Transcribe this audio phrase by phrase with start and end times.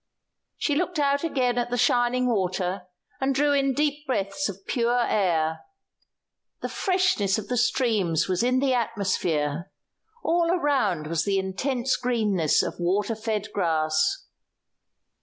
[0.57, 2.87] She looked out again at the shining water,
[3.19, 5.59] and drew in deep breaths of pure air.
[6.63, 9.69] The freshness of the streams was in the atmosphere;
[10.23, 14.25] all around was the intense greenness of water fed grass.